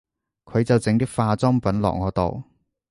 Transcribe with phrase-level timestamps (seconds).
[0.45, 2.41] 佢就整啲化妝品落我度